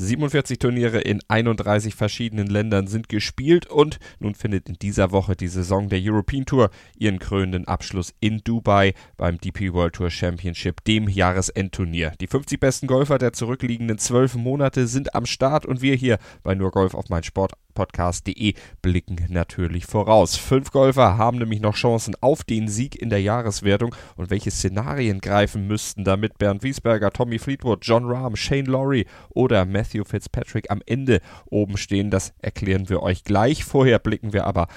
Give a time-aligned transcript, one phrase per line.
[0.00, 5.48] 47 Turniere in 31 verschiedenen Ländern sind gespielt und nun findet in dieser Woche die
[5.48, 11.08] Saison der European Tour ihren krönenden Abschluss in Dubai beim DP World Tour Championship, dem
[11.08, 12.12] Jahresendturnier.
[12.20, 16.54] Die 50 besten Golfer der zurückliegenden zwölf Monate sind am Start und wir hier bei
[16.54, 20.36] Nur Golf auf mein Sport podcast.de blicken natürlich voraus.
[20.36, 25.20] Fünf Golfer haben nämlich noch Chancen auf den Sieg in der Jahreswertung und welche Szenarien
[25.20, 30.82] greifen müssten, damit Bernd Wiesberger, Tommy Fleetwood, John Rahm, Shane Lowry oder Matthew Fitzpatrick am
[30.86, 33.64] Ende oben stehen, das erklären wir euch gleich.
[33.64, 34.68] Vorher blicken wir aber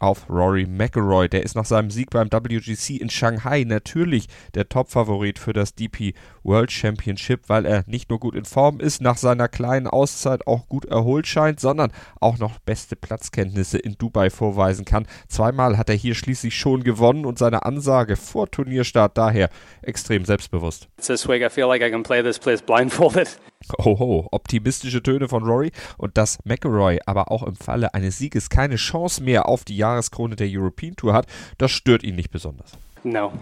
[0.00, 1.28] auf Rory McIlroy.
[1.28, 6.14] Der ist nach seinem Sieg beim WGC in Shanghai natürlich der Topfavorit für das DP
[6.42, 10.68] World Championship, weil er nicht nur gut in Form ist, nach seiner kleinen Auszeit auch
[10.68, 15.06] gut erholt scheint, sondern auch noch beste Platzkenntnisse in Dubai vorweisen kann.
[15.28, 19.50] Zweimal hat er hier schließlich schon gewonnen und seine Ansage vor Turnierstart daher
[19.82, 20.88] extrem selbstbewusst.
[21.04, 23.38] This week I feel like I can play this place blindfolded.
[23.76, 28.76] Oho, optimistische Töne von Rory und dass McElroy aber auch im Falle eines Sieges keine
[28.76, 31.26] Chance mehr auf die Jahreskrone der European Tour hat,
[31.58, 32.72] das stört ihn nicht besonders.
[33.04, 33.32] No,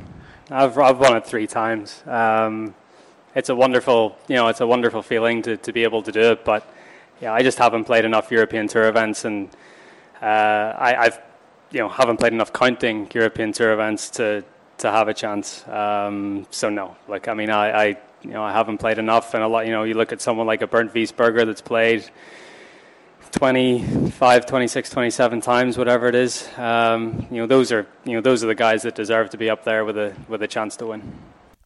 [0.51, 2.03] I've, I've won it three times.
[2.07, 2.75] Um,
[3.35, 6.33] it's a wonderful, you know, it's a wonderful feeling to, to be able to do
[6.33, 6.65] it, but
[7.21, 9.49] yeah, I just haven't played enough European Tour events and
[10.21, 10.25] uh,
[10.79, 11.21] I, I've,
[11.71, 14.45] you know, haven't played enough counting European Tour events to,
[14.79, 15.67] to have a chance.
[15.69, 19.43] Um, so no, like, I mean, I, I you know, I haven't played enough, and
[19.43, 19.67] a lot.
[19.67, 22.11] You know, you look at someone like a Bernd Wiesberger that's played
[23.33, 26.49] 25, 26, 27 times, whatever it is.
[26.57, 29.51] Um, you know, those are you know those are the guys that deserve to be
[29.51, 31.03] up there with a with a chance to win.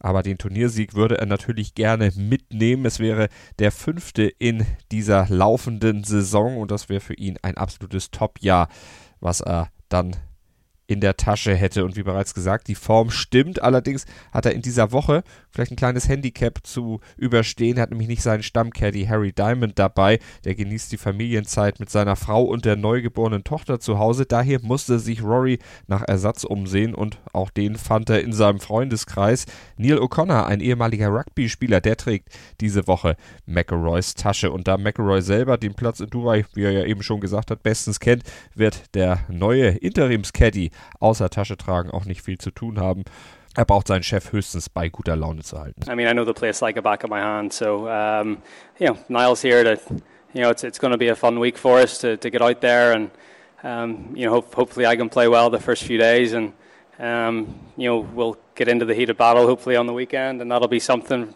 [0.03, 2.85] Aber den Turniersieg würde er natürlich gerne mitnehmen.
[2.85, 3.29] Es wäre
[3.59, 8.67] der fünfte in dieser laufenden Saison und das wäre für ihn ein absolutes Top-Jahr,
[9.19, 10.15] was er dann
[10.91, 11.85] in der Tasche hätte.
[11.85, 13.61] Und wie bereits gesagt, die Form stimmt.
[13.61, 17.77] Allerdings hat er in dieser Woche vielleicht ein kleines Handicap zu überstehen.
[17.77, 20.19] Er hat nämlich nicht seinen Stammcaddy Harry Diamond dabei.
[20.43, 24.25] Der genießt die Familienzeit mit seiner Frau und der neugeborenen Tochter zu Hause.
[24.25, 29.45] Daher musste sich Rory nach Ersatz umsehen und auch den fand er in seinem Freundeskreis.
[29.77, 33.15] Neil O'Connor, ein ehemaliger Rugby-Spieler, der trägt diese Woche
[33.45, 34.51] McElroys Tasche.
[34.51, 37.63] Und da McElroy selber den Platz in Dubai, wie er ja eben schon gesagt hat,
[37.63, 38.23] bestens kennt,
[38.55, 43.03] wird der neue Interims-Caddy außer Tasche tragen auch nicht viel zu tun haben.
[43.55, 45.81] Er braucht seinen Chef höchstens bei guter Laune zu halten.
[45.89, 48.37] I mean, I know the place like a back of my hand, so um,
[48.79, 49.81] you know, Niall's here to,
[50.33, 52.41] you know, it's it's going to be a fun week for us to, to get
[52.41, 53.11] out there and
[53.63, 56.53] um, you know, hope, hopefully I can play well the first few days and
[56.97, 60.49] um, you know, we'll get into the heat of battle hopefully on the weekend and
[60.51, 61.33] that'll be something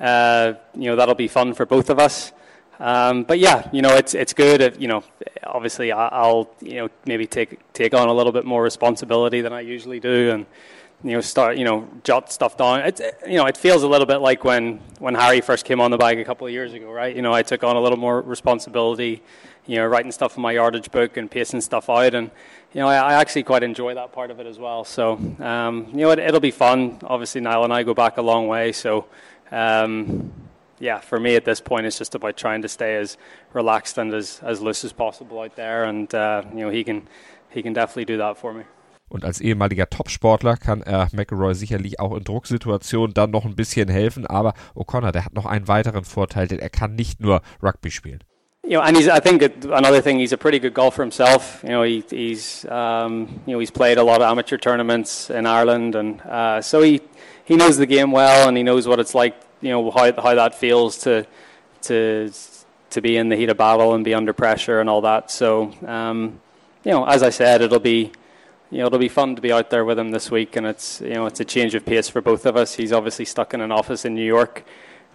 [0.00, 2.32] uh, you know, that'll be fun for both of us.
[2.80, 4.60] Um, but yeah, you know, it's it's good.
[4.60, 5.02] If, you know,
[5.44, 9.60] obviously I'll you know maybe take take on a little bit more responsibility than I
[9.60, 10.46] usually do, and
[11.02, 12.80] you know start you know jot stuff down.
[12.80, 15.90] It you know it feels a little bit like when when Harry first came on
[15.90, 17.14] the bag a couple of years ago, right?
[17.14, 19.22] You know, I took on a little more responsibility.
[19.66, 22.30] You know, writing stuff in my yardage book and pacing stuff out, and
[22.72, 24.82] you know, I, I actually quite enjoy that part of it as well.
[24.84, 26.98] So, um, you know, it, will be fun.
[27.02, 29.06] Obviously, Niall and I go back a long way, so.
[29.50, 30.32] Um,
[30.80, 33.16] yeah, for me at this point, it's just about trying to stay as
[33.54, 37.08] relaxed and as, as loose as possible out there, and uh, you know he can
[37.50, 38.64] he can definitely do that for me.
[39.08, 43.88] Und als ehemaliger Topsportler kann er McElroy sicherlich auch in Drucksituationen dann noch ein bisschen
[43.88, 44.26] helfen.
[44.26, 48.22] Aber O'Connor, der hat noch einen weiteren Vorteil, denn er kann nicht nur Rugby spielen.
[48.64, 49.06] You know, and he's.
[49.06, 50.18] I think another thing.
[50.18, 51.62] He's a pretty good golfer himself.
[51.62, 52.66] You know, he, he's.
[52.66, 56.82] Um, you know, he's played a lot of amateur tournaments in Ireland, and uh, so
[56.82, 57.00] he
[57.46, 60.34] he knows the game well, and he knows what it's like you know how how
[60.34, 61.26] that feels to
[61.82, 62.30] to
[62.90, 65.30] to be in the heat of battle and be under pressure and all that.
[65.30, 66.40] So um,
[66.84, 68.12] you know, as I said, it'll be
[68.70, 71.00] you know it'll be fun to be out there with him this week, and it's
[71.00, 72.74] you know it's a change of pace for both of us.
[72.74, 74.64] He's obviously stuck in an office in New York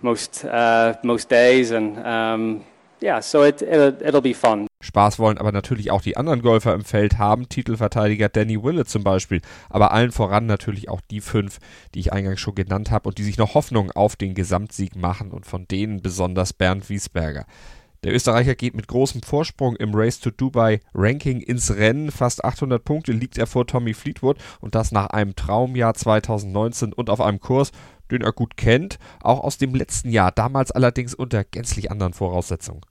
[0.01, 2.65] most uh, most days, and um,
[3.00, 4.67] yeah, so it, it it'll be fun.
[4.83, 9.03] Spaß wollen aber natürlich auch die anderen Golfer im Feld haben, Titelverteidiger Danny Willett zum
[9.03, 11.59] Beispiel, aber allen voran natürlich auch die fünf,
[11.95, 15.31] die ich eingangs schon genannt habe und die sich noch Hoffnung auf den Gesamtsieg machen
[15.31, 17.45] und von denen besonders Bernd Wiesberger.
[18.03, 22.12] Der Österreicher geht mit großem Vorsprung im Race to Dubai Ranking ins Rennen.
[22.12, 27.09] Fast 800 Punkte liegt er vor Tommy Fleetwood und das nach einem Traumjahr 2019 und
[27.09, 27.71] auf einem Kurs,
[28.12, 32.81] den er gut kennt, auch aus dem letzten Jahr, damals allerdings unter gänzlich anderen Voraussetzungen.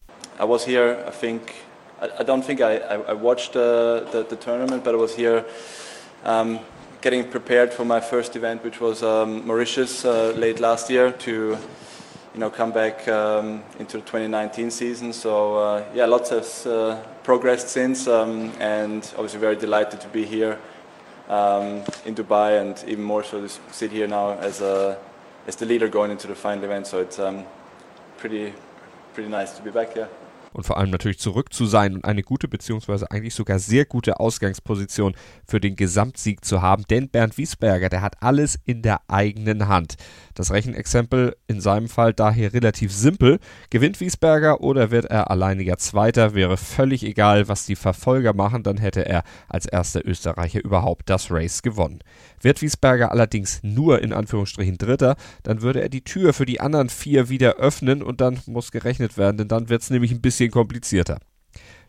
[0.41, 1.05] I was here.
[1.07, 1.43] I think
[2.03, 5.45] I, I don't think I, I, watched the, the, the tournament, but I was here.
[6.25, 6.59] Um,
[7.01, 11.57] getting prepared for my first event, which was um, Mauritius uh, late last year, to
[12.35, 15.13] you know come back um, into the 2019 season.
[15.13, 20.25] So uh, yeah, lots has uh, progressed since, um, and obviously very delighted to be
[20.25, 20.59] here
[21.29, 24.99] um, in Dubai, and even more so to sit here now as a
[25.47, 26.89] as the leader going into the final event.
[26.89, 27.45] So it's um,
[28.17, 28.55] pretty
[29.15, 30.09] pretty nice to be back here.
[30.53, 34.21] Und vor allem natürlich zurück zu sein und eine gute beziehungsweise eigentlich sogar sehr gute
[34.21, 35.15] Ausgangsposition
[35.47, 36.85] für den Gesamtsieg zu haben.
[36.91, 39.97] Denn Bernd Wiesberger, der hat alles in der eigenen Hand.
[40.35, 43.39] Das Rechenexempel in seinem Fall daher relativ simpel.
[43.71, 48.79] Gewinnt Wiesberger oder wird er alleiniger Zweiter, wäre völlig egal, was die Verfolger machen, dann
[48.79, 52.01] hätte er als erster Österreicher überhaupt das Race gewonnen.
[52.41, 56.89] Wird Wiesberger allerdings nur in Anführungsstrichen Dritter, dann würde er die Tür für die anderen
[56.89, 60.42] vier wieder öffnen und dann muss gerechnet werden, denn dann wird es nämlich ein bisschen
[60.51, 61.19] komplizierter.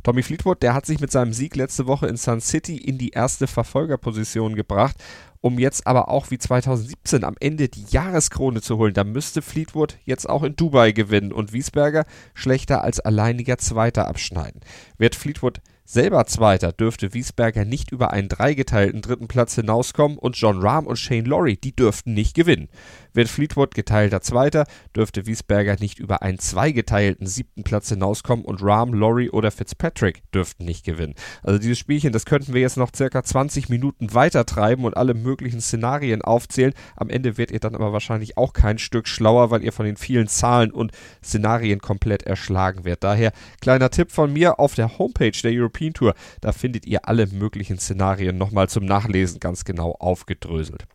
[0.03, 3.11] Tommy Fleetwood, der hat sich mit seinem Sieg letzte Woche in Sun City in die
[3.11, 4.97] erste Verfolgerposition gebracht
[5.43, 8.93] um jetzt aber auch wie 2017 am Ende die Jahreskrone zu holen.
[8.93, 14.61] Da müsste Fleetwood jetzt auch in Dubai gewinnen und Wiesberger schlechter als alleiniger Zweiter abschneiden.
[14.97, 20.61] Wird Fleetwood selber Zweiter, dürfte Wiesberger nicht über einen dreigeteilten dritten Platz hinauskommen und John
[20.61, 22.69] Rahm und Shane Lowry, die dürften nicht gewinnen.
[23.13, 24.65] Wird Fleetwood geteilter Zweiter,
[24.95, 30.65] dürfte Wiesberger nicht über einen zweigeteilten siebten Platz hinauskommen und Rahm, Lowry oder Fitzpatrick dürften
[30.65, 31.15] nicht gewinnen.
[31.43, 35.13] Also dieses Spielchen, das könnten wir jetzt noch circa 20 Minuten weiter treiben und alle
[35.13, 36.73] möglichen Szenarien aufzählen.
[36.95, 39.97] Am Ende werdet ihr dann aber wahrscheinlich auch kein Stück schlauer, weil ihr von den
[39.97, 40.91] vielen Zahlen und
[41.23, 43.03] Szenarien komplett erschlagen werdet.
[43.03, 43.31] Daher
[43.61, 46.13] kleiner Tipp von mir auf der Homepage der European Tour.
[46.41, 50.85] Da findet ihr alle möglichen Szenarien nochmal zum Nachlesen ganz genau aufgedröselt.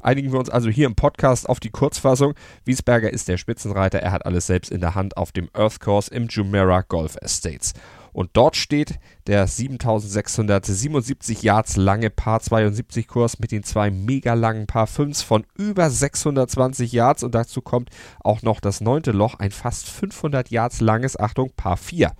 [0.00, 2.34] Einigen wir uns also hier im Podcast auf die Kurzfassung.
[2.64, 6.12] Wiesberger ist der Spitzenreiter, er hat alles selbst in der Hand auf dem Earth Course
[6.14, 7.74] im Jumeirah Golf Estates.
[8.12, 14.66] Und dort steht der 7677 Yards lange Par 72 Kurs mit den zwei mega langen
[14.66, 17.90] Par 5s von über 620 Yards und dazu kommt
[18.20, 22.12] auch noch das neunte Loch, ein fast 500 Yards langes, Achtung, Par 4.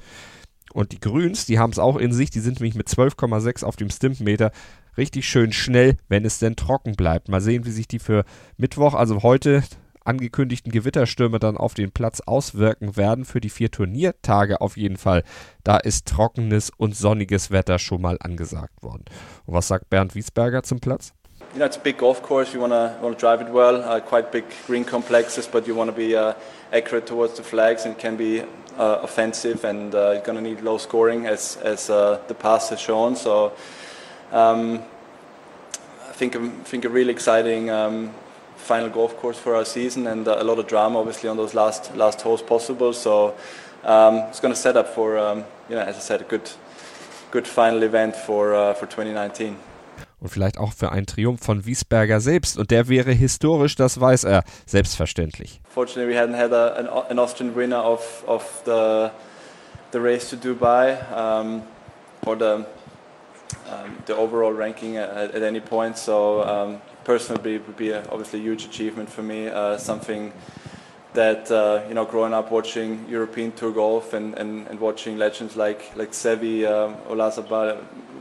[0.79, 3.75] Und die Grüns, die haben es auch in sich, die sind nämlich mit 12,6 auf
[3.75, 4.53] dem Stimpmeter
[4.97, 7.29] richtig schön schnell, wenn es denn trocken bleibt.
[7.29, 8.25] Mal sehen, wie sich die für
[8.59, 9.65] Mittwoch, also heute
[10.05, 13.25] angekündigten Gewitterstürme dann auf den Platz auswirken werden.
[13.25, 15.25] Für die vier Turniertage auf jeden Fall.
[15.65, 19.05] Da ist trockenes und sonniges Wetter schon mal angesagt worden.
[19.47, 21.13] Und was sagt Bernd Wiesberger zum Platz?
[21.55, 22.53] You know, it's a big golf course.
[22.53, 23.83] You want to want to drive it well.
[23.83, 26.35] Uh, quite big green complexes, but you want to be uh,
[26.75, 28.43] accurate towards the flags and can be
[28.77, 29.65] uh, offensive.
[29.65, 33.17] And uh, you're going to need low scoring, as as uh, the past has shown.
[33.17, 33.55] So,
[34.31, 34.83] um,
[36.07, 38.13] I think I think a really exciting um,
[38.57, 41.55] final golf course for our season, and uh, a lot of drama, obviously, on those
[41.55, 42.93] last last holes possible.
[42.93, 43.35] So,
[43.85, 46.51] um, it's going to set up for um, you know, as I said, a good
[47.31, 49.57] good final event for for 2019
[50.21, 52.59] und vielleicht auch für einen Triumph von Wiesberger selbst.
[52.59, 55.61] Und der wäre historisch, das weiß er, selbstverständlich.
[55.69, 59.11] Fortunately, we hadn't had a, an, an Austrian winner of, of the,
[59.93, 61.63] the race to Dubai um,
[62.27, 62.65] or the,
[63.71, 65.97] um, the overall ranking at, at any point.
[65.97, 69.49] So um, personally, it would be a, obviously a huge achievement for me.
[69.49, 70.33] Uh, something
[71.15, 75.57] that uh, you know, growing up watching European Tour golf and, and, and watching legends
[75.57, 77.79] like like Sevi, um, Olazabal,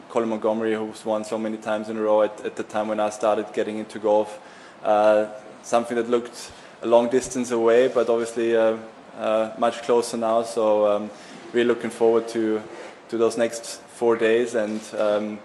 [0.09, 2.99] Colin Montgomery, who's won so many times in a row at, at the time when
[2.99, 4.39] I started getting into golf.
[4.83, 5.27] Uh,
[5.63, 8.77] something that looked a long distance away, but obviously uh,
[9.17, 10.43] uh, much closer now.
[10.43, 11.09] So um,
[11.53, 12.61] really looking forward to
[13.09, 14.81] to those next four days and.
[14.97, 15.39] Um,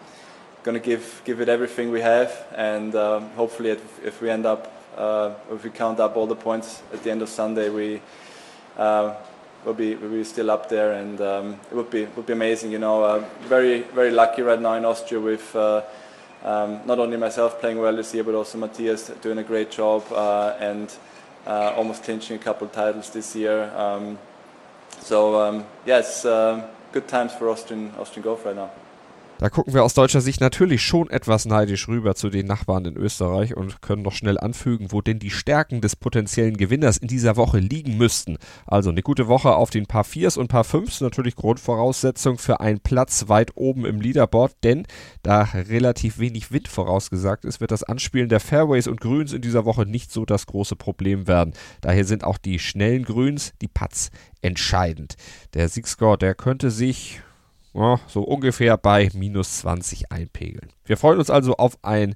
[0.64, 4.46] Going to give give it everything we have, and um, hopefully, if, if we end
[4.46, 8.00] up uh, if we count up all the points at the end of Sunday, we
[9.62, 12.32] uh, will be will be still up there, and um, it would be would be
[12.32, 12.72] amazing.
[12.72, 15.54] You know, uh, very very lucky right now in Austria with.
[15.54, 15.82] Uh,
[16.44, 20.02] um, not only myself playing well this year, but also Matthias doing a great job
[20.10, 20.92] uh, and
[21.46, 23.72] uh, almost clinching a couple titles this year.
[23.76, 24.18] Um,
[24.98, 28.72] so um, yes, good times for Austrian Austrian golf right now.
[29.42, 32.96] Da gucken wir aus deutscher Sicht natürlich schon etwas neidisch rüber zu den Nachbarn in
[32.96, 37.34] Österreich und können noch schnell anfügen, wo denn die Stärken des potenziellen Gewinners in dieser
[37.34, 38.38] Woche liegen müssten.
[38.68, 42.78] Also eine gute Woche auf den Paar Viers und Paar Fünfs, natürlich Grundvoraussetzung für einen
[42.78, 44.86] Platz weit oben im Leaderboard, denn
[45.24, 49.64] da relativ wenig Wind vorausgesagt ist, wird das Anspielen der Fairways und Grüns in dieser
[49.64, 51.52] Woche nicht so das große Problem werden.
[51.80, 55.16] Daher sind auch die schnellen Grüns, die Putts, entscheidend.
[55.54, 57.20] Der Siegscore, der könnte sich
[57.74, 60.72] ja, so ungefähr bei minus 20 einpegeln.
[60.84, 62.14] Wir freuen uns also auf ein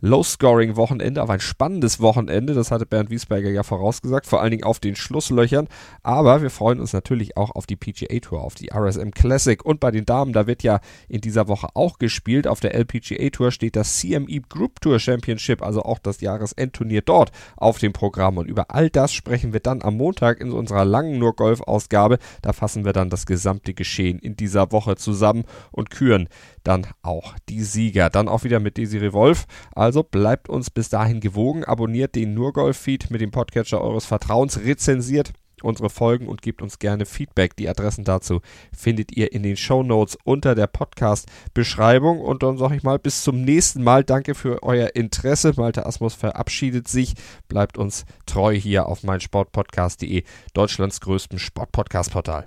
[0.00, 2.54] Low-Scoring-Wochenende, aber ein spannendes Wochenende.
[2.54, 5.68] Das hatte Bernd Wiesberger ja vorausgesagt, vor allen Dingen auf den Schlusslöchern.
[6.02, 9.80] Aber wir freuen uns natürlich auch auf die PGA Tour, auf die RSM Classic und
[9.80, 12.46] bei den Damen, da wird ja in dieser Woche auch gespielt.
[12.46, 17.32] Auf der LPGA Tour steht das CME Group Tour Championship, also auch das Jahresendturnier dort
[17.56, 18.38] auf dem Programm.
[18.38, 22.18] Und über all das sprechen wir dann am Montag in unserer langen Nur Golf Ausgabe.
[22.42, 26.28] Da fassen wir dann das gesamte Geschehen in dieser Woche zusammen und küren
[26.64, 28.10] dann auch die Sieger.
[28.10, 29.46] Dann auch wieder mit Desiree Wolf.
[29.74, 35.32] Also bleibt uns bis dahin gewogen, abonniert den Nurgolf-Feed mit dem Podcatcher eures Vertrauens, rezensiert
[35.62, 37.56] unsere Folgen und gebt uns gerne Feedback.
[37.56, 38.40] Die Adressen dazu
[38.76, 42.20] findet ihr in den Show Notes unter der Podcast-Beschreibung.
[42.20, 44.04] Und dann sage ich mal bis zum nächsten Mal.
[44.04, 45.52] Danke für euer Interesse.
[45.56, 47.14] Malte Asmus verabschiedet sich.
[47.48, 52.46] Bleibt uns treu hier auf meinsportpodcast.de, Deutschlands größtem Sportpodcast-Portal.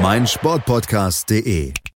[0.00, 1.84] meinsportpodcast.de